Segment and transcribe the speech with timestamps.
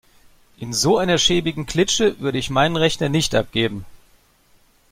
[0.57, 3.85] In so einer schäbigen Klitsche würde ich meinen Rechner nicht abgeben.